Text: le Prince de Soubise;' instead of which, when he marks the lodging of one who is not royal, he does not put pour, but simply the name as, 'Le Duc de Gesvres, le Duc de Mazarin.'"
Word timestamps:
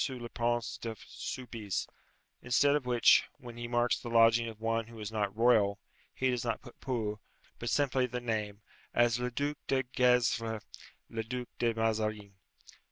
le 0.09 0.29
Prince 0.29 0.79
de 0.79 0.95
Soubise;' 1.05 1.87
instead 2.41 2.75
of 2.75 2.87
which, 2.87 3.25
when 3.37 3.55
he 3.55 3.67
marks 3.67 3.99
the 3.99 4.09
lodging 4.09 4.47
of 4.49 4.59
one 4.59 4.87
who 4.87 4.99
is 4.99 5.11
not 5.11 5.37
royal, 5.37 5.77
he 6.11 6.31
does 6.31 6.43
not 6.43 6.59
put 6.59 6.81
pour, 6.81 7.19
but 7.59 7.69
simply 7.69 8.07
the 8.07 8.19
name 8.19 8.61
as, 8.95 9.19
'Le 9.19 9.29
Duc 9.29 9.57
de 9.67 9.83
Gesvres, 9.95 10.63
le 11.07 11.21
Duc 11.21 11.47
de 11.59 11.73
Mazarin.'" 11.75 12.33